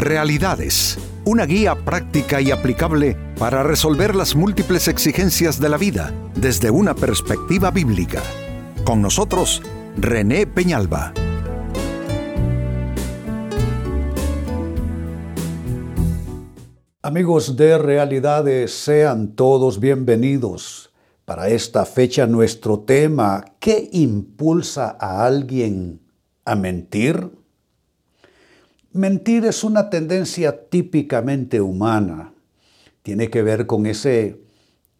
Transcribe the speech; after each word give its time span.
Realidades, 0.00 0.96
una 1.26 1.44
guía 1.44 1.74
práctica 1.74 2.40
y 2.40 2.50
aplicable 2.50 3.18
para 3.38 3.62
resolver 3.62 4.16
las 4.16 4.34
múltiples 4.34 4.88
exigencias 4.88 5.60
de 5.60 5.68
la 5.68 5.76
vida 5.76 6.14
desde 6.34 6.70
una 6.70 6.94
perspectiva 6.94 7.70
bíblica. 7.70 8.22
Con 8.82 9.02
nosotros, 9.02 9.60
René 9.98 10.46
Peñalba. 10.46 11.12
Amigos 17.02 17.54
de 17.56 17.76
Realidades, 17.76 18.72
sean 18.72 19.34
todos 19.34 19.80
bienvenidos. 19.80 20.94
Para 21.26 21.50
esta 21.50 21.84
fecha 21.84 22.26
nuestro 22.26 22.80
tema, 22.80 23.44
¿qué 23.58 23.90
impulsa 23.92 24.96
a 24.98 25.26
alguien 25.26 26.00
a 26.46 26.54
mentir? 26.54 27.39
Mentir 28.92 29.44
es 29.44 29.62
una 29.62 29.88
tendencia 29.88 30.68
típicamente 30.68 31.60
humana. 31.60 32.34
Tiene 33.04 33.30
que 33.30 33.40
ver 33.42 33.68
con 33.68 33.86
ese 33.86 34.40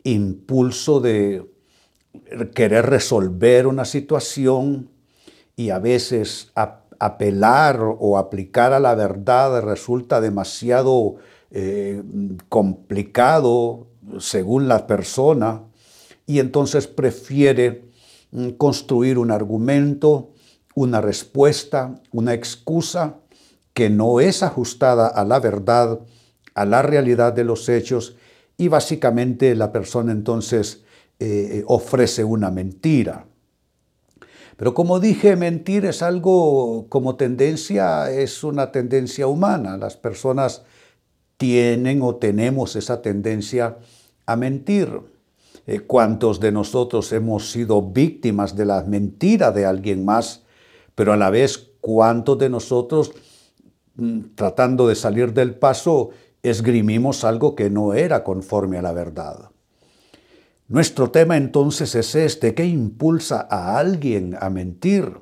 impulso 0.05 1.01
de 1.01 1.51
querer 2.55 2.87
resolver 2.87 3.66
una 3.66 3.85
situación 3.85 4.91
y 5.57 5.71
a 5.71 5.80
veces 5.80 6.53
apelar 7.01 7.80
o 7.83 8.16
aplicar 8.16 8.73
a 8.73 8.79
la 8.79 8.95
verdad 8.95 9.61
resulta 9.61 10.21
demasiado 10.21 11.16
eh, 11.51 12.01
complicado 12.49 13.88
según 14.21 14.69
la 14.69 14.87
persona 14.87 15.65
y 16.27 16.38
entonces 16.38 16.87
prefiere 16.87 17.91
mm, 18.30 18.51
construir 18.51 19.19
un 19.19 19.33
argumento, 19.33 20.30
una 20.77 21.01
respuesta, 21.01 22.01
una 22.13 22.35
excusa 22.35 23.16
que 23.80 23.89
no 23.89 24.20
es 24.20 24.43
ajustada 24.43 25.07
a 25.07 25.25
la 25.25 25.41
verdad, 25.41 26.01
a 26.55 26.66
la 26.66 26.82
realidad 26.82 27.32
de 27.32 27.45
los 27.45 27.66
hechos, 27.66 28.15
y 28.59 28.68
básicamente 28.68 29.55
la 29.55 29.73
persona 29.73 30.13
entonces 30.13 30.82
eh, 31.18 31.65
ofrece 31.66 32.23
una 32.23 32.51
mentira. 32.51 33.24
Pero 34.59 34.74
como 34.74 35.01
dije, 35.01 35.35
mentir 35.35 35.87
es 35.87 36.02
algo 36.02 36.88
como 36.90 37.16
tendencia, 37.16 38.10
es 38.10 38.45
una 38.45 38.71
tendencia 38.71 39.27
humana. 39.27 39.79
Las 39.79 39.96
personas 39.96 40.62
tienen 41.38 42.02
o 42.02 42.16
tenemos 42.16 42.77
esa 42.77 43.01
tendencia 43.01 43.79
a 44.27 44.37
mentir. 44.37 44.90
Eh, 45.66 45.80
¿Cuántos 45.80 46.38
de 46.38 46.52
nosotros 46.52 47.10
hemos 47.15 47.51
sido 47.51 47.80
víctimas 47.80 48.55
de 48.55 48.66
la 48.66 48.83
mentira 48.83 49.52
de 49.52 49.65
alguien 49.65 50.05
más? 50.05 50.43
Pero 50.95 51.15
a 51.15 51.16
la 51.16 51.30
vez, 51.30 51.71
¿cuántos 51.80 52.37
de 52.38 52.51
nosotros 52.51 53.15
tratando 54.34 54.88
de 54.88 54.95
salir 54.95 55.32
del 55.32 55.54
paso, 55.54 56.10
esgrimimos 56.43 57.24
algo 57.24 57.54
que 57.54 57.70
no 57.70 57.95
era 57.95 58.24
conforme 58.24 58.79
a 58.79 58.82
la 58.82 58.93
verdad. 58.93 59.51
Nuestro 60.68 61.10
tema 61.10 61.37
entonces 61.37 61.95
es 61.95 62.15
este, 62.15 62.54
¿qué 62.54 62.65
impulsa 62.65 63.46
a 63.51 63.78
alguien 63.78 64.37
a 64.41 64.50
mentir? 64.50 65.15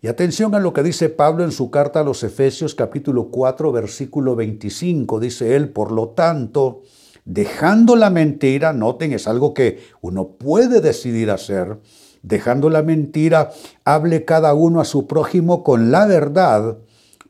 Y 0.00 0.08
atención 0.08 0.54
a 0.54 0.60
lo 0.60 0.72
que 0.72 0.82
dice 0.82 1.10
Pablo 1.10 1.44
en 1.44 1.52
su 1.52 1.70
carta 1.70 2.00
a 2.00 2.04
los 2.04 2.24
Efesios 2.24 2.74
capítulo 2.74 3.28
4 3.28 3.70
versículo 3.70 4.34
25. 4.34 5.20
Dice 5.20 5.54
él, 5.54 5.68
por 5.68 5.92
lo 5.92 6.08
tanto, 6.08 6.82
dejando 7.24 7.96
la 7.96 8.10
mentira, 8.10 8.72
noten, 8.72 9.12
es 9.12 9.28
algo 9.28 9.54
que 9.54 9.78
uno 10.00 10.28
puede 10.28 10.80
decidir 10.80 11.30
hacer, 11.30 11.78
dejando 12.22 12.68
la 12.68 12.82
mentira, 12.82 13.50
hable 13.84 14.24
cada 14.24 14.54
uno 14.54 14.80
a 14.80 14.84
su 14.84 15.06
prójimo 15.06 15.62
con 15.62 15.92
la 15.92 16.06
verdad, 16.06 16.78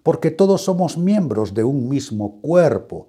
porque 0.02 0.30
todos 0.30 0.62
somos 0.62 0.98
miembros 0.98 1.54
de 1.54 1.64
un 1.64 1.88
mismo 1.88 2.40
cuerpo. 2.40 3.08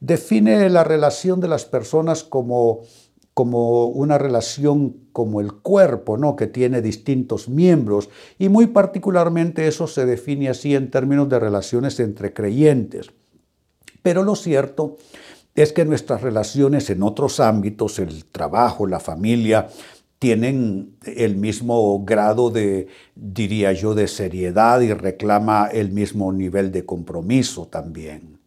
Define 0.00 0.68
la 0.68 0.84
relación 0.84 1.40
de 1.40 1.48
las 1.48 1.64
personas 1.64 2.22
como, 2.22 2.82
como 3.32 3.86
una 3.86 4.18
relación 4.18 4.96
como 5.12 5.40
el 5.40 5.52
cuerpo, 5.52 6.18
¿no? 6.18 6.36
que 6.36 6.46
tiene 6.46 6.82
distintos 6.82 7.48
miembros, 7.48 8.10
y 8.38 8.48
muy 8.48 8.66
particularmente 8.66 9.66
eso 9.66 9.86
se 9.86 10.04
define 10.04 10.48
así 10.48 10.74
en 10.74 10.90
términos 10.90 11.28
de 11.28 11.38
relaciones 11.38 11.98
entre 12.00 12.34
creyentes. 12.34 13.10
Pero 14.02 14.22
lo 14.22 14.36
cierto 14.36 14.98
es 15.54 15.72
que 15.72 15.84
nuestras 15.84 16.20
relaciones 16.20 16.90
en 16.90 17.02
otros 17.02 17.40
ámbitos, 17.40 17.98
el 17.98 18.24
trabajo, 18.26 18.86
la 18.86 19.00
familia, 19.00 19.68
tienen 20.24 20.96
el 21.04 21.36
mismo 21.36 22.02
grado 22.02 22.48
de, 22.48 22.86
diría 23.14 23.74
yo, 23.74 23.94
de 23.94 24.08
seriedad 24.08 24.80
y 24.80 24.90
reclama 24.94 25.68
el 25.70 25.90
mismo 25.90 26.32
nivel 26.32 26.72
de 26.72 26.86
compromiso 26.86 27.66
también. 27.66 28.38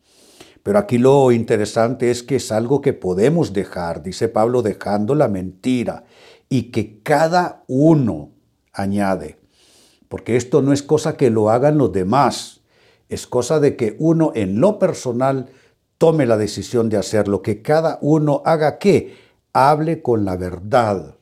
Pero 0.64 0.80
aquí 0.80 0.98
lo 0.98 1.32
interesante 1.32 2.10
es 2.10 2.24
que 2.24 2.38
es 2.38 2.52
algo 2.52 2.82
que 2.82 2.94
podemos 2.94 3.54
dejar, 3.54 4.02
dice 4.02 4.28
Pablo, 4.28 4.64
dejando 4.64 5.14
la 5.14 5.28
mentira, 5.28 6.06
y 6.50 6.72
que 6.72 7.04
cada 7.04 7.64
uno 7.68 8.32
añade, 8.74 9.38
porque 10.10 10.36
esto 10.36 10.64
no 10.64 10.74
es 10.74 10.82
cosa 10.82 11.16
que 11.16 11.30
lo 11.30 11.52
hagan 11.52 11.78
los 11.78 11.92
demás, 11.92 12.62
es 13.08 13.28
cosa 13.28 13.60
de 13.60 13.76
que 13.76 13.96
uno 14.00 14.32
en 14.34 14.60
lo 14.60 14.80
personal 14.80 15.52
tome 16.00 16.26
la 16.26 16.38
decisión 16.38 16.90
de 16.90 16.98
hacerlo, 16.98 17.44
que 17.44 17.62
cada 17.62 18.00
uno 18.02 18.42
haga 18.46 18.80
qué, 18.80 19.14
hable 19.54 20.02
con 20.02 20.26
la 20.26 20.38
verdad 20.38 21.17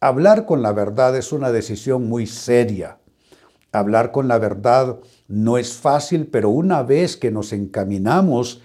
Hablar 0.00 0.46
con 0.46 0.62
la 0.62 0.72
verdad 0.72 1.14
es 1.16 1.30
una 1.30 1.52
decisión 1.52 2.08
muy 2.08 2.26
seria. 2.26 2.98
Hablar 3.70 4.12
con 4.12 4.28
la 4.28 4.38
verdad 4.38 4.98
no 5.28 5.58
es 5.58 5.74
fácil, 5.74 6.26
pero 6.26 6.48
una 6.48 6.82
vez 6.82 7.18
que 7.18 7.30
nos 7.30 7.52
encaminamos 7.52 8.62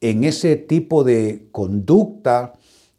en 0.00 0.22
ese 0.22 0.54
tipo 0.54 1.02
de 1.02 1.48
conducta, 1.50 2.52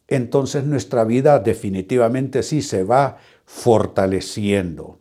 entonces 0.06 0.64
nuestra 0.64 1.04
vida 1.04 1.38
definitivamente 1.38 2.42
sí 2.42 2.60
se 2.60 2.84
va 2.84 3.16
fortaleciendo. 3.46 4.98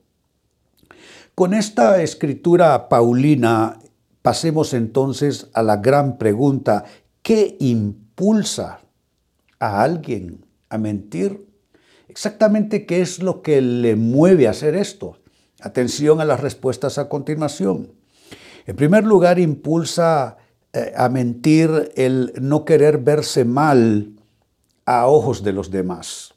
Con 1.35 1.53
esta 1.53 2.01
escritura 2.01 2.87
paulina 2.87 3.79
pasemos 4.21 4.73
entonces 4.73 5.49
a 5.53 5.61
la 5.61 5.77
gran 5.77 6.17
pregunta, 6.17 6.85
¿qué 7.21 7.57
impulsa 7.59 8.79
a 9.59 9.81
alguien 9.81 10.45
a 10.69 10.77
mentir? 10.77 11.46
Exactamente 12.17 12.87
qué 12.87 13.01
es 13.01 13.21
lo 13.21 13.43
que 13.43 13.61
le 13.61 13.95
mueve 13.95 14.47
a 14.47 14.49
hacer 14.49 14.73
esto. 14.75 15.19
Atención 15.61 16.19
a 16.19 16.25
las 16.25 16.39
respuestas 16.39 16.97
a 16.97 17.09
continuación. 17.09 17.91
En 18.65 18.75
primer 18.75 19.03
lugar, 19.03 19.37
impulsa 19.37 20.37
eh, 20.73 20.93
a 20.97 21.09
mentir 21.09 21.91
el 21.95 22.33
no 22.41 22.65
querer 22.65 22.97
verse 22.97 23.45
mal 23.45 24.13
a 24.87 25.05
ojos 25.05 25.43
de 25.43 25.53
los 25.53 25.69
demás. 25.69 26.33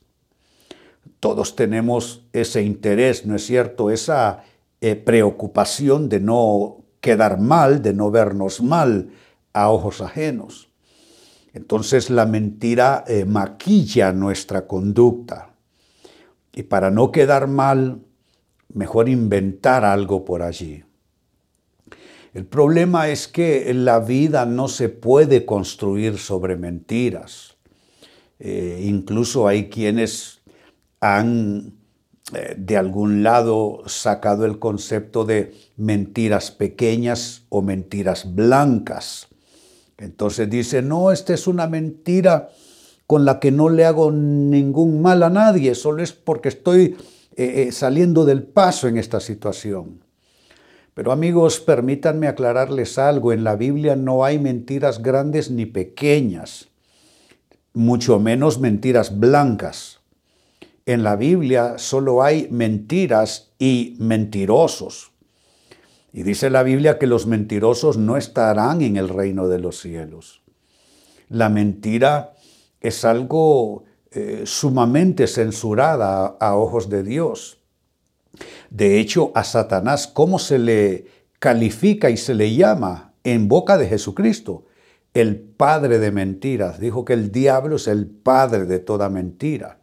Todos 1.19 1.57
tenemos 1.57 2.27
ese 2.35 2.63
interés, 2.63 3.25
¿no 3.25 3.35
es 3.35 3.47
cierto? 3.47 3.91
Esa 3.91 4.45
eh, 4.83 4.97
preocupación 4.97 6.11
de 6.11 6.21
no 6.21 6.85
quedar 7.01 7.41
mal, 7.41 7.81
de 7.81 7.95
no 7.95 8.11
vernos 8.11 8.61
mal 8.61 9.13
a 9.55 9.71
ojos 9.71 10.03
ajenos. 10.03 10.69
Entonces 11.55 12.11
la 12.11 12.27
mentira 12.27 13.03
eh, 13.07 13.25
maquilla 13.25 14.13
nuestra 14.13 14.67
conducta. 14.67 15.50
Y 16.53 16.65
para 16.65 16.91
no 16.91 17.13
quedar 17.13 17.47
mal, 17.47 18.01
mejor 18.73 19.09
inventar 19.09 19.85
algo 19.85 20.25
por 20.25 20.43
allí. 20.43 20.85
El 22.33 22.47
problema 22.47 23.09
es 23.09 23.27
que 23.27 23.73
la 23.75 23.99
vida 23.99 24.47
no 24.47 24.69
se 24.69 24.89
puede 24.89 25.45
construir 25.45 26.19
sobre 26.19 26.57
mentiras. 26.57 27.57
Eh, 28.39 28.83
incluso 28.85 29.49
hay 29.49 29.69
quienes 29.69 30.41
han 31.01 31.75
eh, 32.33 32.55
de 32.57 32.77
algún 32.77 33.25
lado 33.25 33.83
sacado 33.87 34.45
el 34.47 34.61
concepto 34.61 35.25
de 35.25 35.53
mentiras 35.77 36.53
pequeñas 36.53 37.43
o 37.49 37.63
mentiras 37.63 38.35
blancas. 38.35 39.29
Entonces 39.99 40.49
dice, 40.49 40.81
no, 40.81 41.11
esta 41.11 41.35
es 41.35 41.49
una 41.49 41.67
mentira 41.67 42.51
con 43.11 43.25
la 43.25 43.41
que 43.41 43.51
no 43.51 43.71
le 43.71 43.85
hago 43.85 44.13
ningún 44.13 45.03
mal 45.03 45.25
a 45.25 45.31
nadie, 45.31 45.75
solo 45.75 46.01
es 46.01 46.13
porque 46.13 46.49
estoy 46.49 46.97
eh, 47.35 47.67
eh, 47.67 47.73
saliendo 47.73 48.25
del 48.25 48.45
paso 48.45 48.87
en 48.87 48.97
esta 48.97 49.19
situación. 49.19 50.05
Pero 50.95 51.11
amigos, 51.11 51.59
permítanme 51.59 52.29
aclararles 52.29 52.99
algo, 52.99 53.33
en 53.33 53.43
la 53.43 53.57
Biblia 53.57 53.97
no 53.97 54.25
hay 54.25 54.39
mentiras 54.39 55.03
grandes 55.03 55.51
ni 55.51 55.67
pequeñas, 55.67 56.69
mucho 57.75 58.21
menos 58.21 58.61
mentiras 58.61 59.19
blancas. 59.19 59.99
En 60.87 61.03
la 61.03 61.17
Biblia 61.17 61.79
solo 61.79 62.23
hay 62.23 62.47
mentiras 62.53 63.51
y 63.59 63.97
mentirosos. 63.99 65.11
Y 66.13 66.23
dice 66.23 66.49
la 66.49 66.63
Biblia 66.63 66.97
que 66.97 67.09
los 67.09 67.27
mentirosos 67.27 67.99
no 67.99 68.17
estarán 68.17 68.83
en 68.83 68.97
el 68.97 69.09
reino 69.09 69.49
de 69.49 69.59
los 69.59 69.81
cielos. 69.81 70.43
La 71.29 71.49
mentira 71.49 72.35
es 72.81 73.05
algo 73.05 73.85
eh, 74.11 74.43
sumamente 74.45 75.27
censurada 75.27 76.37
a, 76.41 76.57
ojos 76.57 76.89
de 76.89 77.03
Dios. 77.03 77.59
De 78.71 78.99
hecho, 79.01 79.33
a 79.35 79.45
Satanás, 79.45 80.07
¿cómo 80.07 80.39
se 80.39 80.59
le 80.59 81.07
califica 81.41 82.11
y 82.11 82.17
se 82.17 82.35
le 82.35 82.55
llama 82.55 83.15
en 83.25 83.49
boca 83.49 83.77
de 83.79 83.89
Jesucristo, 83.89 84.67
el 85.15 85.41
padre 85.41 85.99
de 85.99 86.13
mentiras. 86.13 86.79
Dijo 86.79 87.05
que 87.05 87.15
el 87.15 87.33
diablo 87.33 87.77
es 87.77 87.89
el 87.89 88.07
padre 88.07 88.67
de 88.67 88.79
toda 88.79 89.09
mentira 89.09 89.79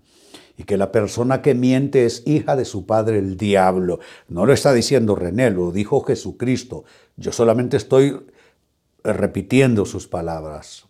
y 0.56 0.64
que 0.64 0.78
la 0.78 0.92
persona 0.92 1.42
que 1.42 1.54
miente 1.54 2.06
es 2.06 2.24
hija 2.26 2.56
de 2.56 2.66
su 2.66 2.86
padre 2.86 3.20
el 3.20 3.38
diablo. 3.38 4.00
No 4.28 4.46
lo 4.46 4.54
está 4.54 4.72
diciendo 4.74 5.16
René, 5.16 5.52
lo 5.52 5.72
dijo 5.72 6.02
Jesucristo. 6.02 6.86
Yo 7.18 7.32
solamente 7.32 7.78
estoy 7.78 8.26
repitiendo 9.04 9.86
sus 9.86 10.08
palabras. 10.08 10.87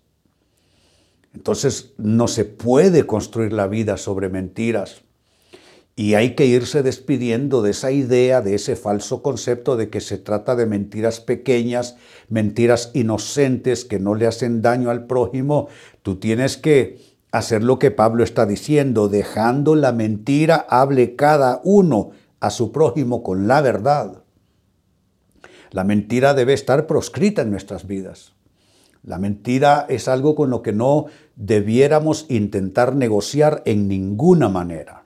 Entonces 1.37 1.93
no 1.97 2.27
se 2.27 2.45
puede 2.45 3.05
construir 3.05 3.53
la 3.53 3.67
vida 3.67 3.97
sobre 3.97 4.27
mentiras. 4.27 5.03
Y 5.95 6.15
hay 6.15 6.33
que 6.33 6.47
irse 6.47 6.81
despidiendo 6.81 7.61
de 7.61 7.71
esa 7.71 7.91
idea, 7.91 8.41
de 8.41 8.55
ese 8.55 8.75
falso 8.75 9.21
concepto 9.21 9.77
de 9.77 9.91
que 9.91 10.01
se 10.01 10.17
trata 10.17 10.55
de 10.55 10.65
mentiras 10.65 11.19
pequeñas, 11.19 11.95
mentiras 12.27 12.89
inocentes 12.95 13.85
que 13.85 13.99
no 13.99 14.15
le 14.15 14.25
hacen 14.25 14.63
daño 14.63 14.89
al 14.89 15.05
prójimo. 15.05 15.67
Tú 16.01 16.15
tienes 16.15 16.57
que 16.57 16.97
hacer 17.31 17.63
lo 17.63 17.77
que 17.77 17.91
Pablo 17.91 18.23
está 18.23 18.47
diciendo, 18.47 19.07
dejando 19.07 19.75
la 19.75 19.91
mentira, 19.91 20.65
hable 20.69 21.15
cada 21.15 21.61
uno 21.63 22.09
a 22.39 22.49
su 22.49 22.71
prójimo 22.71 23.21
con 23.21 23.47
la 23.47 23.61
verdad. 23.61 24.23
La 25.69 25.83
mentira 25.83 26.33
debe 26.33 26.53
estar 26.53 26.87
proscrita 26.87 27.43
en 27.43 27.51
nuestras 27.51 27.85
vidas. 27.85 28.36
La 29.03 29.17
mentira 29.17 29.85
es 29.89 30.07
algo 30.07 30.35
con 30.35 30.49
lo 30.49 30.61
que 30.61 30.73
no 30.73 31.05
debiéramos 31.35 32.25
intentar 32.29 32.95
negociar 32.95 33.61
en 33.65 33.87
ninguna 33.87 34.49
manera. 34.49 35.05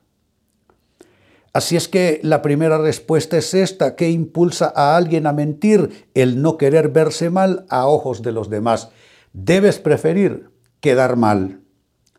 Así 1.53 1.75
es 1.75 1.89
que 1.89 2.21
la 2.23 2.41
primera 2.41 2.77
respuesta 2.77 3.37
es 3.37 3.53
esta, 3.53 3.95
¿qué 3.95 4.09
impulsa 4.09 4.71
a 4.73 4.95
alguien 4.95 5.27
a 5.27 5.33
mentir? 5.33 6.07
El 6.13 6.41
no 6.41 6.57
querer 6.57 6.89
verse 6.89 7.29
mal 7.29 7.65
a 7.69 7.87
ojos 7.87 8.21
de 8.21 8.31
los 8.31 8.49
demás. 8.49 8.89
Debes 9.33 9.79
preferir 9.79 10.49
quedar 10.79 11.17
mal, 11.17 11.59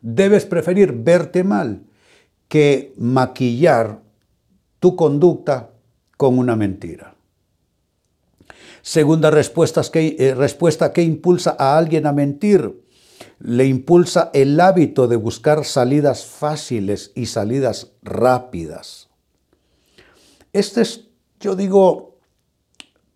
debes 0.03 0.45
preferir 0.45 0.93
verte 0.93 1.45
mal 1.45 1.85
que 2.49 2.93
maquillar 2.99 4.03
tu 4.79 4.97
conducta 4.97 5.71
con 6.19 6.39
una 6.39 6.55
mentira. 6.55 7.12
Segunda 8.83 9.31
respuesta, 9.31 9.81
¿qué, 9.93 10.17
eh, 10.19 10.35
respuesta, 10.35 10.93
¿qué 10.93 11.03
impulsa 11.03 11.55
a 11.57 11.79
alguien 11.79 12.05
a 12.05 12.13
mentir? 12.13 12.83
Le 13.39 13.67
impulsa 13.67 14.31
el 14.35 14.59
hábito 14.59 15.07
de 15.07 15.15
buscar 15.15 15.65
salidas 15.65 16.27
fáciles 16.27 17.13
y 17.15 17.27
salidas 17.27 17.93
rápidas. 18.03 19.09
Este 20.53 20.83
es, 20.83 21.09
yo 21.39 21.55
digo, 21.55 22.19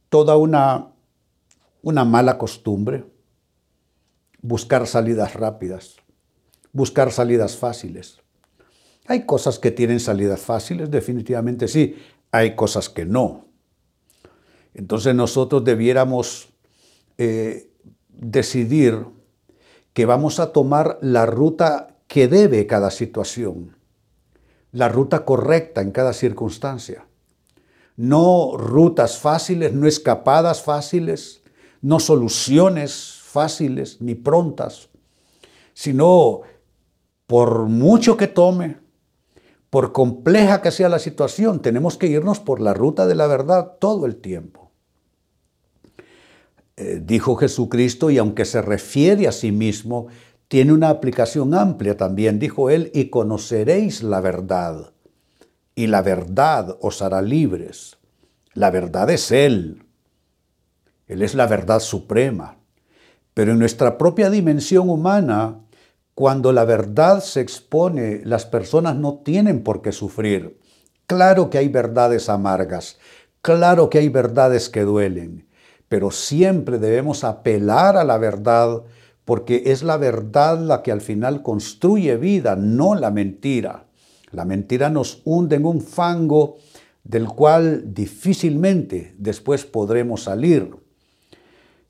toda 0.09 0.37
una, 0.37 0.93
una 1.83 2.05
mala 2.05 2.39
costumbre, 2.39 3.05
buscar 4.41 4.87
salidas 4.87 5.35
rápidas, 5.35 5.97
buscar 6.73 7.11
salidas 7.11 7.57
fáciles. 7.57 8.21
Hay 9.09 9.27
cosas 9.27 9.59
que 9.59 9.73
tienen 9.73 9.99
salidas 9.99 10.41
fáciles, 10.41 10.91
definitivamente 10.93 11.67
sí, 11.67 11.97
hay 12.31 12.55
cosas 12.55 12.89
que 12.89 13.05
no. 13.05 13.46
Entonces 14.77 15.15
nosotros 15.15 15.65
debiéramos 15.65 16.51
eh, 17.19 17.71
decidir 18.09 19.05
que 19.93 20.07
vamos 20.07 20.39
a 20.39 20.53
tomar 20.53 20.99
la 21.01 21.27
ruta 21.27 21.97
que 22.07 22.29
debe 22.29 22.67
cada 22.67 22.93
situación, 22.93 23.77
la 24.71 24.89
ruta 24.89 25.25
correcta 25.25 25.81
en 25.81 25.91
cada 25.91 26.13
circunstancia 26.13 27.07
no 27.97 28.57
rutas 28.57 29.19
fáciles, 29.19 29.73
no 29.73 29.87
escapadas 29.87 30.63
fáciles, 30.63 31.43
no 31.81 31.99
soluciones 31.99 33.21
fáciles 33.23 34.01
ni 34.01 34.15
prontas, 34.15 34.91
sino 35.73 36.43
por 37.27 37.65
mucho 37.65 38.17
que 38.17 38.29
tome, 38.29 38.79
por 39.71 39.93
compleja 39.93 40.63
que 40.63 40.71
sea 40.71 40.89
la 40.89 40.99
situación, 40.99 41.61
tenemos 41.61 41.97
que 41.97 42.07
irnos 42.07 42.39
por 42.39 42.61
la 42.61 42.75
ruta 42.75 43.07
de 43.07 43.15
la 43.15 43.27
verdad 43.27 43.77
todo 43.81 44.07
el 44.07 44.17
tiempo. 44.17 44.66
Eh, 46.77 47.01
dijo 47.03 47.37
Jesucristo, 47.37 48.11
y 48.11 48.19
aunque 48.19 48.45
se 48.45 48.63
refiere 48.63 49.27
a 49.29 49.33
sí 49.33 49.53
mismo, 49.53 50.09
tiene 50.49 50.73
una 50.73 50.91
aplicación 50.91 51.55
amplia 51.55 51.97
también, 51.97 52.39
dijo 52.39 52.71
él, 52.71 52.91
y 52.95 53.09
conoceréis 53.09 54.03
la 54.03 54.21
verdad 54.21 54.93
y 55.77 55.87
la 55.87 56.03
verdad 56.03 56.77
os 56.81 57.03
hará 57.03 57.23
libres. 57.23 57.99
La 58.55 58.71
verdad 58.71 59.11
es 59.11 59.31
Él. 59.31 59.85
Él 61.07 61.23
es 61.23 61.35
la 61.35 61.47
verdad 61.47 61.81
suprema. 61.81 62.57
Pero 63.35 63.53
en 63.53 63.59
nuestra 63.59 63.99
propia 63.99 64.31
dimensión 64.31 64.89
humana, 64.89 65.61
cuando 66.15 66.53
la 66.53 66.65
verdad 66.65 67.21
se 67.21 67.43
expone, 67.43 68.23
las 68.25 68.47
personas 68.47 68.97
no 68.97 69.19
tienen 69.19 69.63
por 69.63 69.83
qué 69.83 69.93
sufrir. 69.93 70.59
Claro 71.07 71.51
que 71.51 71.59
hay 71.59 71.69
verdades 71.69 72.31
amargas, 72.31 72.99
claro 73.43 73.91
que 73.91 73.99
hay 73.99 74.09
verdades 74.09 74.71
que 74.71 74.81
duelen, 74.81 75.46
pero 75.89 76.11
siempre 76.11 76.79
debemos 76.79 77.25
apelar 77.25 77.97
a 77.97 78.05
la 78.05 78.19
verdad 78.19 78.83
porque 79.25 79.65
es 79.67 79.83
la 79.83 79.97
verdad 79.97 80.59
la 80.61 80.83
que 80.83 80.93
al 80.93 81.01
final 81.01 81.43
construye 81.43 82.17
vida, 82.17 82.55
no 82.57 82.95
la 82.95 83.11
mentira. 83.11 83.87
La 84.31 84.45
mentira 84.45 84.89
nos 84.89 85.21
hunde 85.25 85.57
en 85.57 85.67
un 85.67 85.81
fango 85.81 86.59
del 87.03 87.27
cual 87.27 87.95
difícilmente 87.95 89.15
después 89.19 89.65
podremos 89.65 90.25
salir. 90.25 90.77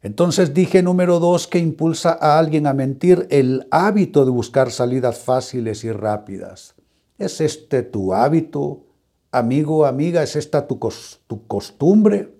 Entonces 0.03 0.55
dije 0.55 0.83
número 0.83 1.19
dos 1.19 1.47
que 1.47 1.59
impulsa 1.59 2.17
a 2.21 2.39
alguien 2.39 2.67
a 2.67 2.75
mentir 2.75 3.27
el 3.31 3.67
hábito 3.71 4.25
de 4.25 4.31
buscar 4.31 4.71
salidas 4.71 5.19
fáciles 5.19 5.85
y 5.85 5.93
rápidas. 5.93 6.75
¿Es 7.19 7.41
este 7.41 7.83
tu 7.83 8.15
hábito, 8.15 8.85
amigo, 9.33 9.85
amiga? 9.85 10.23
¿Es 10.23 10.37
esta 10.37 10.67
tu, 10.67 10.79
tu 11.27 11.47
costumbre? 11.47 12.36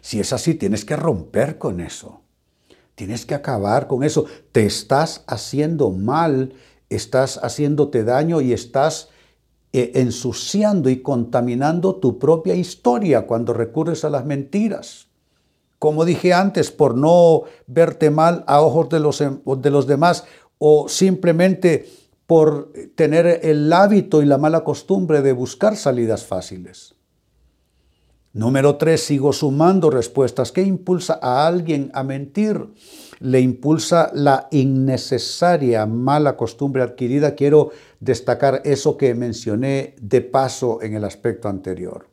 Si 0.00 0.20
es 0.20 0.32
así, 0.32 0.54
tienes 0.54 0.84
que 0.84 0.96
romper 0.96 1.58
con 1.58 1.80
eso. 1.80 2.20
Tienes 2.94 3.24
que 3.24 3.34
acabar 3.34 3.86
con 3.86 4.04
eso. 4.04 4.26
Te 4.52 4.66
estás 4.66 5.24
haciendo 5.26 5.90
mal 5.90 6.54
estás 6.94 7.38
haciéndote 7.42 8.04
daño 8.04 8.40
y 8.40 8.52
estás 8.52 9.08
eh, 9.72 9.92
ensuciando 9.94 10.90
y 10.90 11.02
contaminando 11.02 11.96
tu 11.96 12.18
propia 12.18 12.54
historia 12.54 13.26
cuando 13.26 13.52
recurres 13.52 14.04
a 14.04 14.10
las 14.10 14.24
mentiras. 14.24 15.06
Como 15.78 16.04
dije 16.04 16.32
antes, 16.32 16.70
por 16.70 16.96
no 16.96 17.42
verte 17.66 18.10
mal 18.10 18.44
a 18.46 18.60
ojos 18.60 18.88
de 18.90 19.00
los, 19.00 19.20
em, 19.20 19.40
de 19.44 19.70
los 19.70 19.86
demás 19.86 20.24
o 20.58 20.88
simplemente 20.88 21.88
por 22.26 22.72
tener 22.94 23.40
el 23.42 23.72
hábito 23.72 24.22
y 24.22 24.26
la 24.26 24.38
mala 24.38 24.62
costumbre 24.62 25.22
de 25.22 25.32
buscar 25.32 25.76
salidas 25.76 26.24
fáciles. 26.24 26.94
Número 28.34 28.76
tres, 28.76 29.04
sigo 29.04 29.34
sumando 29.34 29.90
respuestas. 29.90 30.52
¿Qué 30.52 30.62
impulsa 30.62 31.18
a 31.20 31.46
alguien 31.46 31.90
a 31.92 32.02
mentir? 32.02 32.66
Le 33.20 33.40
impulsa 33.40 34.10
la 34.14 34.48
innecesaria 34.50 35.84
mala 35.84 36.34
costumbre 36.34 36.82
adquirida. 36.82 37.34
Quiero 37.34 37.72
destacar 38.00 38.62
eso 38.64 38.96
que 38.96 39.14
mencioné 39.14 39.94
de 40.00 40.22
paso 40.22 40.80
en 40.80 40.94
el 40.94 41.04
aspecto 41.04 41.50
anterior. 41.50 42.08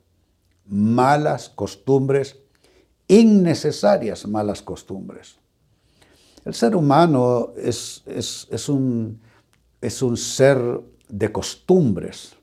Malas 0.66 1.48
costumbres, 1.48 2.38
innecesarias 3.08 4.28
malas 4.28 4.62
costumbres. 4.62 5.38
El 6.44 6.54
ser 6.54 6.76
humano 6.76 7.54
es, 7.56 8.04
un 8.68 9.22
ser 10.18 10.82
de 11.08 11.32
costumbres. 11.32 12.36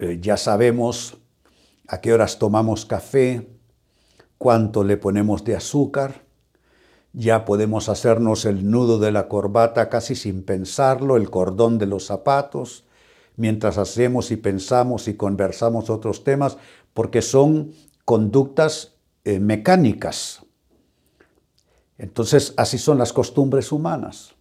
Eh, 0.00 0.18
ya 0.20 0.36
sabemos 0.36 1.16
a 1.88 2.00
qué 2.00 2.12
horas 2.12 2.38
tomamos 2.38 2.84
café, 2.86 3.48
cuánto 4.38 4.84
le 4.84 4.96
ponemos 4.96 5.44
de 5.44 5.56
azúcar. 5.56 6.24
Ya 7.12 7.44
podemos 7.44 7.88
hacernos 7.88 8.44
el 8.44 8.70
nudo 8.70 8.98
de 8.98 9.12
la 9.12 9.28
corbata 9.28 9.88
casi 9.88 10.14
sin 10.14 10.44
pensarlo, 10.44 11.16
el 11.16 11.30
cordón 11.30 11.78
de 11.78 11.86
los 11.86 12.06
zapatos, 12.06 12.84
mientras 13.36 13.78
hacemos 13.78 14.30
y 14.30 14.36
pensamos 14.36 15.08
y 15.08 15.14
conversamos 15.14 15.88
otros 15.88 16.24
temas, 16.24 16.58
porque 16.92 17.22
son 17.22 17.72
conductas 18.04 18.94
eh, 19.24 19.40
mecánicas. 19.40 20.42
Entonces, 21.98 22.52
así 22.56 22.78
son 22.78 22.98
las 22.98 23.12
costumbres 23.12 23.72
humanas. 23.72 24.34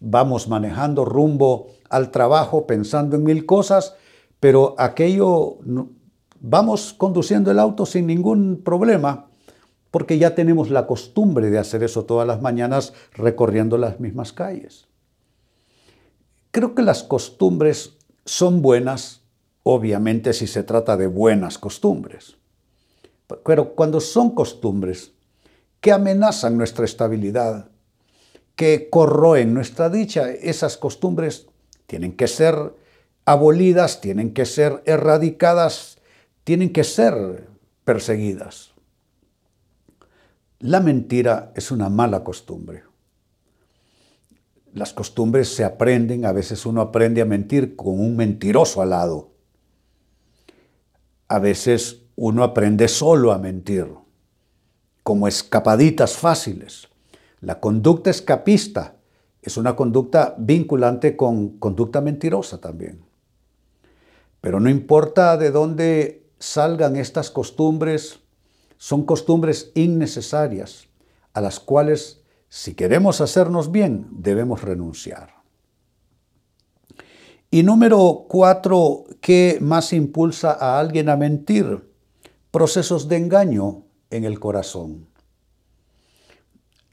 Vamos 0.00 0.48
manejando 0.48 1.04
rumbo 1.04 1.68
al 1.88 2.10
trabajo 2.10 2.66
pensando 2.66 3.16
en 3.16 3.24
mil 3.24 3.46
cosas, 3.46 3.94
pero 4.38 4.74
aquello 4.78 5.58
vamos 6.40 6.92
conduciendo 6.92 7.50
el 7.50 7.58
auto 7.58 7.86
sin 7.86 8.06
ningún 8.06 8.62
problema 8.64 9.28
porque 9.90 10.18
ya 10.18 10.34
tenemos 10.34 10.70
la 10.70 10.86
costumbre 10.86 11.50
de 11.50 11.58
hacer 11.58 11.82
eso 11.82 12.04
todas 12.04 12.26
las 12.26 12.42
mañanas 12.42 12.92
recorriendo 13.12 13.78
las 13.78 14.00
mismas 14.00 14.32
calles. 14.32 14.86
Creo 16.50 16.74
que 16.74 16.82
las 16.82 17.02
costumbres 17.02 17.96
son 18.24 18.60
buenas, 18.62 19.22
obviamente 19.62 20.32
si 20.32 20.46
se 20.46 20.62
trata 20.62 20.96
de 20.96 21.06
buenas 21.06 21.58
costumbres. 21.58 22.36
Pero 23.44 23.74
cuando 23.74 24.00
son 24.00 24.34
costumbres 24.34 25.12
que 25.80 25.92
amenazan 25.92 26.56
nuestra 26.56 26.84
estabilidad, 26.84 27.68
que 28.56 28.90
corroen 28.90 29.54
nuestra 29.54 29.88
dicha, 29.88 30.30
esas 30.30 30.76
costumbres 30.76 31.46
tienen 31.86 32.16
que 32.16 32.26
ser 32.26 32.74
abolidas, 33.24 34.00
tienen 34.00 34.34
que 34.34 34.46
ser 34.46 34.82
erradicadas, 34.84 35.97
tienen 36.48 36.72
que 36.72 36.82
ser 36.82 37.46
perseguidas. 37.84 38.72
La 40.60 40.80
mentira 40.80 41.52
es 41.54 41.70
una 41.70 41.90
mala 41.90 42.24
costumbre. 42.24 42.84
Las 44.72 44.94
costumbres 44.94 45.54
se 45.54 45.62
aprenden, 45.62 46.24
a 46.24 46.32
veces 46.32 46.64
uno 46.64 46.80
aprende 46.80 47.20
a 47.20 47.26
mentir 47.26 47.76
con 47.76 48.00
un 48.00 48.16
mentiroso 48.16 48.80
al 48.80 48.88
lado. 48.88 49.34
A 51.28 51.38
veces 51.38 52.04
uno 52.16 52.42
aprende 52.42 52.88
solo 52.88 53.32
a 53.32 53.38
mentir, 53.38 53.86
como 55.02 55.28
escapaditas 55.28 56.16
fáciles. 56.16 56.88
La 57.42 57.60
conducta 57.60 58.08
escapista 58.08 58.96
es 59.42 59.58
una 59.58 59.76
conducta 59.76 60.34
vinculante 60.38 61.14
con 61.14 61.58
conducta 61.58 62.00
mentirosa 62.00 62.58
también. 62.58 63.04
Pero 64.40 64.60
no 64.60 64.70
importa 64.70 65.36
de 65.36 65.50
dónde 65.50 66.17
salgan 66.38 66.96
estas 66.96 67.30
costumbres, 67.30 68.20
son 68.76 69.04
costumbres 69.04 69.72
innecesarias 69.74 70.88
a 71.32 71.40
las 71.40 71.60
cuales, 71.60 72.22
si 72.48 72.74
queremos 72.74 73.20
hacernos 73.20 73.70
bien, 73.70 74.08
debemos 74.10 74.62
renunciar. 74.62 75.38
Y 77.50 77.62
número 77.62 78.26
cuatro, 78.28 79.04
¿qué 79.20 79.58
más 79.60 79.92
impulsa 79.92 80.52
a 80.52 80.78
alguien 80.78 81.08
a 81.08 81.16
mentir? 81.16 81.90
Procesos 82.50 83.08
de 83.08 83.16
engaño 83.16 83.84
en 84.10 84.24
el 84.24 84.38
corazón. 84.38 85.08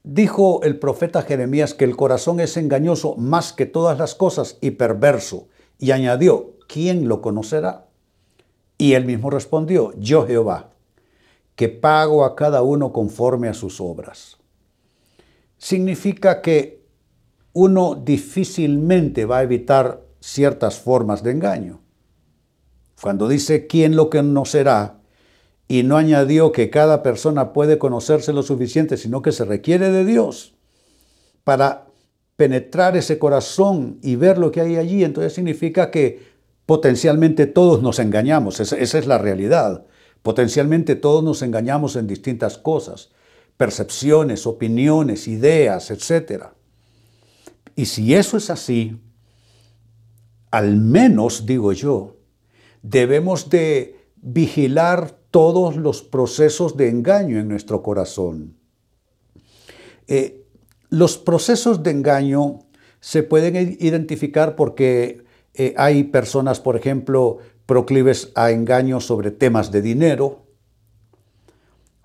Dijo 0.03 0.61
el 0.63 0.79
profeta 0.79 1.23
Jeremías 1.23 1.73
que 1.73 1.83
el 1.83 1.97
corazón 1.97 2.39
es 2.39 2.57
engañoso 2.57 3.15
más 3.17 3.53
que 3.53 3.65
todas 3.65 3.97
las 3.97 4.15
cosas 4.15 4.57
y 4.61 4.71
perverso. 4.71 5.47
Y 5.79 5.91
añadió, 5.91 6.53
¿quién 6.67 7.07
lo 7.07 7.21
conocerá? 7.21 7.84
Y 8.77 8.93
él 8.93 9.05
mismo 9.05 9.29
respondió, 9.29 9.93
yo 9.97 10.25
Jehová, 10.27 10.71
que 11.55 11.69
pago 11.69 12.25
a 12.25 12.35
cada 12.35 12.61
uno 12.61 12.91
conforme 12.91 13.47
a 13.47 13.53
sus 13.53 13.79
obras. 13.79 14.37
Significa 15.57 16.41
que 16.41 16.83
uno 17.53 17.95
difícilmente 17.95 19.25
va 19.25 19.37
a 19.37 19.43
evitar 19.43 20.01
ciertas 20.19 20.79
formas 20.79 21.23
de 21.23 21.31
engaño. 21.31 21.79
Cuando 23.01 23.27
dice 23.27 23.67
quién 23.67 23.95
lo 23.95 24.09
conocerá, 24.09 24.99
y 25.67 25.83
no 25.83 25.97
añadió 25.97 26.51
que 26.51 26.69
cada 26.69 27.01
persona 27.01 27.53
puede 27.53 27.77
conocerse 27.77 28.33
lo 28.33 28.43
suficiente, 28.43 28.97
sino 28.97 29.21
que 29.21 29.31
se 29.31 29.45
requiere 29.45 29.91
de 29.91 30.05
Dios 30.05 30.53
para 31.43 31.87
penetrar 32.35 32.95
ese 32.97 33.17
corazón 33.17 33.99
y 34.01 34.15
ver 34.15 34.37
lo 34.37 34.51
que 34.51 34.61
hay 34.61 34.75
allí. 34.75 35.03
Entonces 35.03 35.33
significa 35.33 35.89
que 35.89 36.34
potencialmente 36.65 37.45
todos 37.45 37.81
nos 37.81 37.99
engañamos, 37.99 38.59
esa, 38.59 38.77
es 38.77 39.07
la 39.07 39.17
realidad. 39.17 39.85
Potencialmente 40.23 40.95
todos 40.95 41.23
nos 41.23 41.41
engañamos 41.41 41.95
en 41.95 42.07
distintas 42.07 42.57
cosas, 42.57 43.11
percepciones, 43.57 44.47
opiniones, 44.47 45.27
ideas, 45.27 45.91
etc. 45.91 46.45
Y 47.75 47.85
si 47.85 48.15
eso 48.15 48.37
es 48.37 48.49
así, 48.49 48.99
al 50.49 50.77
menos, 50.77 51.45
digo 51.45 51.73
yo, 51.73 52.17
debemos 52.81 53.49
de 53.49 53.95
vigilar 54.15 55.19
todos 55.29 55.75
los 55.75 56.01
procesos 56.01 56.77
de 56.77 56.89
engaño 56.89 57.39
en 57.39 57.47
nuestro 57.47 57.83
corazón. 57.83 58.57
Eh, 60.07 60.45
los 60.89 61.17
procesos 61.17 61.83
de 61.83 61.91
engaño 61.91 62.59
se 62.99 63.21
pueden 63.21 63.77
identificar 63.79 64.55
porque 64.55 65.24
eh, 65.57 65.73
hay 65.77 66.05
personas, 66.05 66.59
por 66.59 66.75
ejemplo, 66.75 67.37
proclives 67.65 68.31
a 68.35 68.51
engaños 68.51 69.05
sobre 69.05 69.31
temas 69.31 69.71
de 69.71 69.81
dinero, 69.81 70.45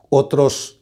otros 0.09 0.81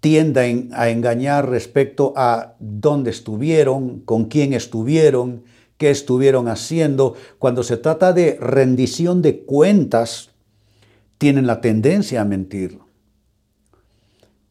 tienden 0.00 0.70
a 0.72 0.90
engañar 0.90 1.48
respecto 1.48 2.12
a 2.16 2.56
dónde 2.58 3.10
estuvieron, 3.10 4.00
con 4.00 4.24
quién 4.24 4.52
estuvieron, 4.52 5.44
qué 5.76 5.90
estuvieron 5.90 6.48
haciendo. 6.48 7.14
Cuando 7.38 7.62
se 7.62 7.76
trata 7.76 8.12
de 8.12 8.36
rendición 8.40 9.22
de 9.22 9.44
cuentas, 9.44 10.30
tienen 11.18 11.46
la 11.46 11.60
tendencia 11.60 12.20
a 12.20 12.24
mentir. 12.24 12.80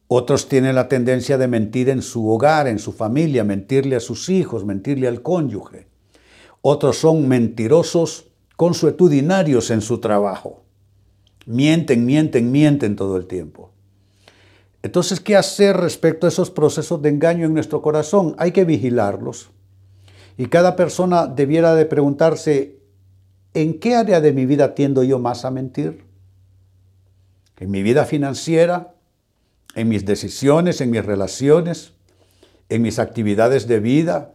Otros 0.08 0.48
tienen 0.48 0.74
la 0.74 0.88
tendencia 0.88 1.38
de 1.38 1.48
mentir 1.48 1.88
en 1.88 2.02
su 2.02 2.30
hogar, 2.30 2.66
en 2.66 2.78
su 2.78 2.92
familia, 2.92 3.44
mentirle 3.44 3.96
a 3.96 4.00
sus 4.00 4.28
hijos, 4.28 4.64
mentirle 4.64 5.08
al 5.08 5.22
cónyuge. 5.22 5.91
Otros 6.62 6.96
son 6.96 7.28
mentirosos 7.28 8.28
consuetudinarios 8.56 9.70
en 9.70 9.82
su 9.82 9.98
trabajo. 9.98 10.62
Mienten, 11.44 12.06
mienten, 12.06 12.50
mienten 12.50 12.96
todo 12.96 13.18
el 13.18 13.26
tiempo. 13.26 13.70
Entonces, 14.82 15.20
¿qué 15.20 15.36
hacer 15.36 15.76
respecto 15.76 16.26
a 16.26 16.30
esos 16.30 16.50
procesos 16.50 17.02
de 17.02 17.10
engaño 17.10 17.44
en 17.44 17.54
nuestro 17.54 17.82
corazón? 17.82 18.34
Hay 18.38 18.52
que 18.52 18.64
vigilarlos. 18.64 19.50
Y 20.38 20.46
cada 20.46 20.76
persona 20.76 21.26
debiera 21.26 21.74
de 21.74 21.84
preguntarse, 21.84 22.80
¿en 23.52 23.78
qué 23.78 23.94
área 23.94 24.22
de 24.22 24.32
mi 24.32 24.46
vida 24.46 24.74
tiendo 24.74 25.02
yo 25.02 25.18
más 25.18 25.44
a 25.44 25.50
mentir? 25.50 26.10
en 27.62 27.70
mi 27.70 27.84
vida 27.84 28.04
financiera, 28.04 28.94
en 29.76 29.88
mis 29.88 30.04
decisiones, 30.04 30.80
en 30.80 30.90
mis 30.90 31.04
relaciones, 31.04 31.92
en 32.68 32.82
mis 32.82 32.98
actividades 32.98 33.68
de 33.68 33.78
vida, 33.78 34.34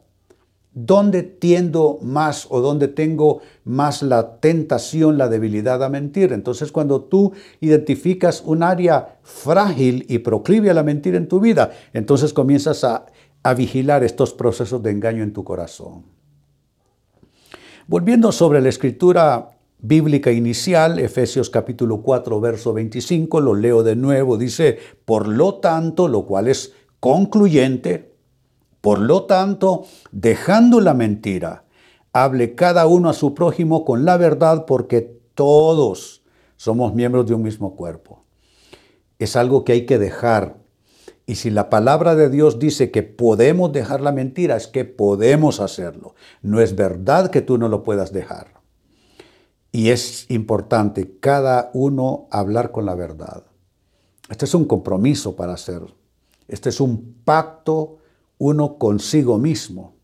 ¿dónde 0.77 1.23
tiendo 1.23 1.97
más 2.03 2.45
o 2.51 2.61
dónde 2.61 2.87
tengo 2.87 3.41
más 3.63 4.03
la 4.03 4.39
tentación, 4.39 5.17
la 5.17 5.27
debilidad 5.27 5.83
a 5.83 5.89
mentir? 5.89 6.33
Entonces 6.33 6.71
cuando 6.71 7.01
tú 7.01 7.33
identificas 7.61 8.43
un 8.45 8.61
área 8.61 9.17
frágil 9.23 10.05
y 10.07 10.19
proclive 10.19 10.69
a 10.69 10.75
la 10.75 10.83
mentira 10.83 11.17
en 11.17 11.27
tu 11.27 11.39
vida, 11.39 11.71
entonces 11.93 12.31
comienzas 12.31 12.83
a, 12.83 13.07
a 13.41 13.53
vigilar 13.55 14.03
estos 14.03 14.33
procesos 14.33 14.83
de 14.83 14.91
engaño 14.91 15.23
en 15.23 15.33
tu 15.33 15.43
corazón. 15.43 16.05
Volviendo 17.87 18.31
sobre 18.31 18.61
la 18.61 18.69
escritura 18.69 19.49
bíblica 19.79 20.31
inicial, 20.31 20.99
Efesios 20.99 21.49
capítulo 21.49 22.03
4, 22.03 22.39
verso 22.39 22.73
25, 22.73 23.41
lo 23.41 23.55
leo 23.55 23.81
de 23.81 23.95
nuevo, 23.95 24.37
dice, 24.37 24.77
por 25.05 25.27
lo 25.27 25.55
tanto, 25.55 26.07
lo 26.07 26.25
cual 26.25 26.49
es 26.49 26.73
concluyente, 26.99 28.16
por 28.87 28.99
lo 28.99 29.25
tanto, 29.25 29.83
dejando 30.13 30.79
la 30.79 30.93
mentira, 30.93 31.65
hable 32.13 32.55
cada 32.55 32.87
uno 32.87 33.09
a 33.09 33.13
su 33.13 33.33
prójimo 33.33 33.83
con 33.83 34.05
la 34.05 34.15
verdad, 34.15 34.65
porque 34.65 35.01
todos 35.33 36.23
somos 36.55 36.95
miembros 36.95 37.27
de 37.27 37.33
un 37.33 37.41
mismo 37.41 37.75
cuerpo. 37.75 38.23
Es 39.19 39.35
algo 39.35 39.65
que 39.65 39.73
hay 39.73 39.85
que 39.85 39.99
dejar. 39.99 40.59
Y 41.25 41.35
si 41.35 41.49
la 41.49 41.69
palabra 41.69 42.15
de 42.15 42.29
Dios 42.29 42.59
dice 42.59 42.89
que 42.89 43.03
podemos 43.03 43.73
dejar 43.73 43.99
la 43.99 44.13
mentira, 44.13 44.55
es 44.55 44.67
que 44.67 44.85
podemos 44.85 45.59
hacerlo. 45.59 46.15
No 46.41 46.61
es 46.61 46.73
verdad 46.73 47.29
que 47.29 47.41
tú 47.41 47.57
no 47.57 47.67
lo 47.67 47.83
puedas 47.83 48.13
dejar. 48.13 48.61
Y 49.73 49.89
es 49.89 50.31
importante 50.31 51.19
cada 51.19 51.71
uno 51.73 52.29
hablar 52.31 52.71
con 52.71 52.85
la 52.85 52.95
verdad. 52.95 53.43
Este 54.29 54.45
es 54.45 54.53
un 54.53 54.63
compromiso 54.63 55.35
para 55.35 55.55
hacer. 55.55 55.81
Este 56.47 56.69
es 56.69 56.79
un 56.79 57.17
pacto 57.25 57.97
uno 58.37 58.77
consigo 58.77 59.37
mismo. 59.37 59.95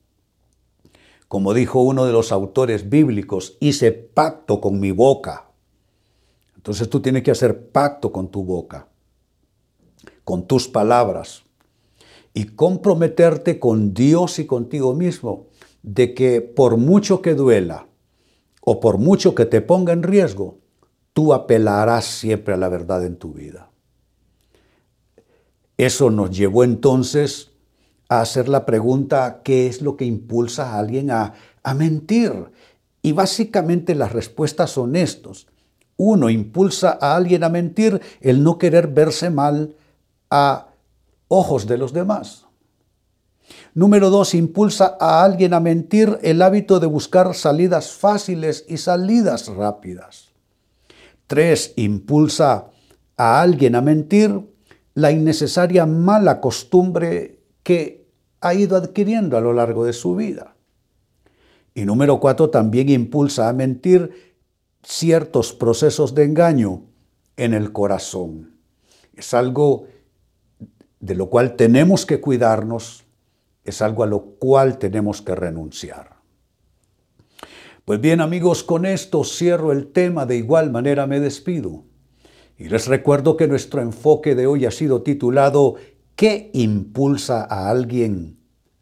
Como 1.28 1.54
dijo 1.54 1.82
uno 1.82 2.06
de 2.06 2.12
los 2.12 2.32
autores 2.32 2.90
bíblicos, 2.90 3.58
hice 3.60 3.92
pacto 3.92 4.62
con 4.62 4.80
mi 4.80 4.92
boca. 4.92 5.50
Entonces 6.56 6.90
tú 6.90 7.02
tienes 7.02 7.24
que 7.24 7.32
hacer 7.32 7.70
pacto 7.72 8.12
con 8.12 8.30
tu 8.30 8.44
boca, 8.44 8.88
con 10.24 10.48
tus 10.48 10.68
palabras, 10.68 11.44
y 12.34 12.46
comprometerte 12.46 13.60
con 13.60 13.94
Dios 13.94 14.40
y 14.40 14.46
contigo 14.46 14.94
mismo 14.94 15.48
de 15.82 16.14
que 16.14 16.42
por 16.42 16.78
mucho 16.78 17.22
que 17.22 17.36
duela, 17.36 17.88
o 18.62 18.80
por 18.80 18.98
mucho 18.98 19.36
que 19.36 19.46
te 19.46 19.62
ponga 19.62 19.94
en 19.94 20.04
riesgo, 20.04 20.60
tú 21.12 21.34
apelarás 21.34 22.06
siempre 22.06 22.54
a 22.54 22.58
la 22.58 22.70
verdad 22.70 23.06
en 23.06 23.18
tu 23.18 23.34
vida. 23.34 23.70
Eso 25.78 26.10
nos 26.10 26.36
llevó 26.36 26.64
entonces 26.64 27.53
a 28.18 28.22
hacer 28.22 28.48
la 28.48 28.66
pregunta, 28.66 29.42
¿qué 29.44 29.68
es 29.68 29.82
lo 29.82 29.98
que 29.98 30.06
impulsa 30.06 30.74
a 30.74 30.80
alguien 30.80 31.10
a, 31.10 31.34
a 31.64 31.74
mentir? 31.74 32.52
Y 33.02 33.12
básicamente 33.12 33.96
las 33.96 34.12
respuestas 34.12 34.72
son 34.72 34.96
estos. 34.96 35.48
Uno, 35.98 36.30
impulsa 36.30 36.98
a 37.00 37.16
alguien 37.16 37.44
a 37.44 37.50
mentir 37.50 38.02
el 38.22 38.44
no 38.44 38.58
querer 38.58 38.88
verse 38.88 39.30
mal 39.30 39.76
a 40.30 40.68
ojos 41.28 41.68
de 41.68 41.78
los 41.78 41.94
demás. 41.94 42.46
Número 43.74 44.10
dos, 44.10 44.34
impulsa 44.36 44.98
a 45.00 45.24
alguien 45.24 45.54
a 45.54 45.60
mentir 45.60 46.20
el 46.22 46.42
hábito 46.42 46.80
de 46.80 46.88
buscar 46.88 47.34
salidas 47.34 47.92
fáciles 47.92 48.66
y 48.68 48.78
salidas 48.78 49.48
rápidas. 49.48 50.30
Tres, 51.28 51.74
impulsa 51.76 52.68
a 53.18 53.42
alguien 53.42 53.76
a 53.76 53.82
mentir 53.82 54.40
la 54.94 55.12
innecesaria 55.12 55.86
mala 55.86 56.40
costumbre 56.40 57.40
que 57.64 58.03
ha 58.44 58.54
ido 58.54 58.76
adquiriendo 58.76 59.38
a 59.38 59.42
lo 59.42 59.54
largo 59.54 59.86
de 59.86 59.94
su 59.94 60.16
vida. 60.16 60.56
Y 61.74 61.86
número 61.86 62.20
cuatro, 62.20 62.50
también 62.50 62.90
impulsa 62.90 63.48
a 63.48 63.54
mentir 63.54 64.36
ciertos 64.84 65.54
procesos 65.54 66.14
de 66.14 66.26
engaño 66.26 66.84
en 67.38 67.54
el 67.54 67.72
corazón. 67.72 68.58
Es 69.16 69.34
algo 69.34 69.88
de 71.00 71.16
lo 71.16 71.30
cual 71.30 71.56
tenemos 71.56 72.06
que 72.06 72.20
cuidarnos, 72.20 73.06
es 73.64 73.82
algo 73.82 74.04
a 74.04 74.08
lo 74.08 74.22
cual 74.40 74.78
tenemos 74.78 75.22
que 75.22 75.36
renunciar. 75.36 76.18
Pues 77.86 78.02
bien 78.02 78.20
amigos, 78.20 78.64
con 78.64 78.86
esto 78.86 79.24
cierro 79.24 79.72
el 79.72 79.88
tema, 79.88 80.26
de 80.26 80.36
igual 80.36 80.70
manera 80.70 81.08
me 81.08 81.22
despido. 81.22 81.86
Y 82.58 82.70
les 82.70 82.88
recuerdo 82.88 83.38
que 83.38 83.48
nuestro 83.48 83.82
enfoque 83.82 84.36
de 84.36 84.48
hoy 84.48 84.66
ha 84.66 84.72
sido 84.72 85.02
titulado 85.02 85.76
¿Qué 86.16 86.52
impulsa 86.54 87.48
a 87.50 87.70
alguien 87.70 88.38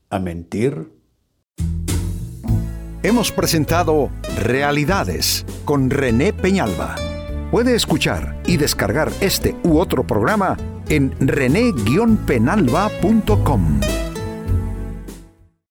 a 0.10 0.20
mentir? 0.20 0.92
Hemos 3.04 3.32
presentado 3.32 4.10
Realidades 4.38 5.46
con 5.64 5.90
René 5.90 6.34
Peñalba. 6.34 6.98
Puede 7.50 7.74
escuchar 7.76 8.44
y 8.46 8.58
descargar 8.58 9.10
este 9.22 9.56
u 9.64 9.80
otro 9.80 10.06
programa 10.06 10.58
en 10.90 11.16
rene-penalba.com. 11.20 14.01